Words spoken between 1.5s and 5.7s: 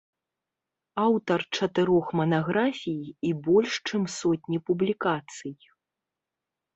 чатырох манаграфій і больш чым сотні публікацый.